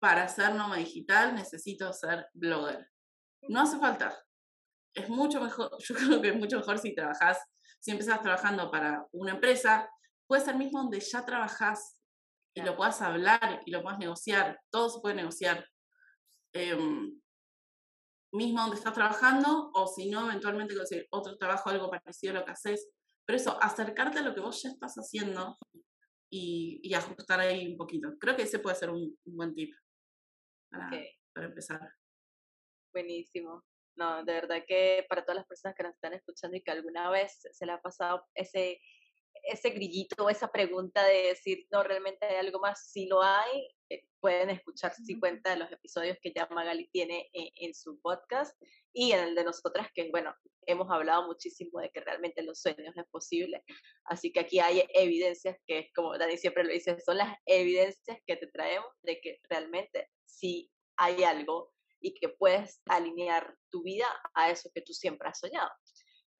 [0.00, 2.90] para ser nómada digital necesito ser blogger.
[3.48, 4.18] No hace falta.
[4.94, 7.38] Es mucho mejor, yo creo que es mucho mejor si trabajás,
[7.80, 9.90] si empezás trabajando para una empresa,
[10.26, 12.00] puede ser mismo donde ya trabajás
[12.54, 15.66] y lo puedas hablar y lo puedas negociar, todo se puede negociar.
[16.54, 17.20] Em,
[18.32, 22.44] mismo donde estás trabajando o si no, eventualmente conseguir otro trabajo, algo parecido a lo
[22.46, 22.88] que haces,
[23.28, 25.58] pero eso, acercarte a lo que vos ya estás haciendo
[26.32, 28.16] y, y ajustar ahí un poquito.
[28.18, 29.74] Creo que ese puede ser un, buen tip
[30.70, 30.88] para,
[31.34, 31.78] para empezar.
[32.90, 33.62] Buenísimo.
[33.96, 37.10] No, de verdad que para todas las personas que nos están escuchando y que alguna
[37.10, 38.80] vez se le ha pasado ese,
[39.42, 43.68] ese grillito, esa pregunta de decir, no, realmente hay algo más, si lo hay,
[44.20, 48.54] pueden escuchar si cuenta de los episodios que ya Magali tiene en, en, su podcast
[48.92, 50.34] y en el de nosotras, que bueno,
[50.66, 53.64] hemos hablado muchísimo de que realmente los sueños es posible.
[54.04, 58.36] Así que aquí hay evidencias que, como Dani siempre lo dice, son las evidencias que
[58.36, 64.50] te traemos de que realmente sí hay algo y que puedes alinear tu vida a
[64.50, 65.70] eso que tú siempre has soñado.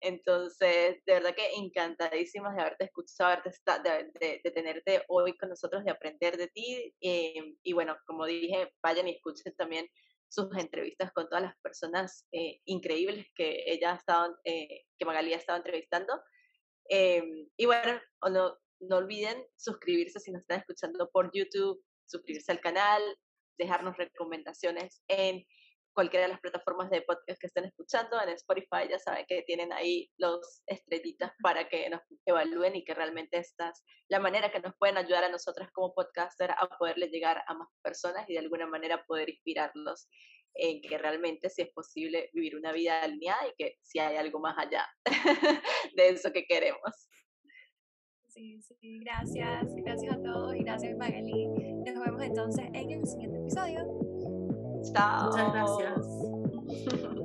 [0.01, 5.85] Entonces, de verdad que encantadísimas de haberte escuchado, de, de, de, tenerte hoy con nosotros,
[5.85, 6.95] de aprender de ti.
[7.01, 9.89] Eh, y bueno, como dije, vayan y escuchen también
[10.29, 15.33] sus entrevistas con todas las personas eh, increíbles que ella ha estado, eh, que Magali
[15.35, 16.23] ha estado entrevistando.
[16.91, 23.03] y bueno, no, no olviden suscribirse si nos están escuchando por YouTube, suscribirse al canal,
[23.59, 25.45] dejarnos recomendaciones en
[25.99, 29.73] cualquiera de las plataformas de podcast que estén escuchando, en Spotify ya saben que tienen
[29.73, 34.61] ahí los estrellitas para que nos evalúen y que realmente esta es la manera que
[34.61, 38.39] nos pueden ayudar a nosotras como podcaster a poderle llegar a más personas y de
[38.39, 40.07] alguna manera poder inspirarlos
[40.55, 44.39] en que realmente si es posible vivir una vida alineada y que si hay algo
[44.39, 44.87] más allá
[45.97, 47.09] de eso que queremos.
[48.29, 51.49] Sí, sí, gracias, gracias a todos y gracias Magali.
[51.49, 54.08] Nos vemos entonces en el siguiente episodio.
[54.93, 55.31] Chao.
[55.31, 57.15] Muchas gracias.